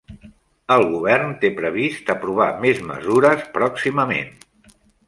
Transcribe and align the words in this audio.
El 0.75 0.85
govern 0.93 1.35
té 1.45 1.51
previst 1.61 2.11
aprovar 2.15 2.49
més 2.67 2.83
mesures 2.91 3.49
pròximament 3.61 4.35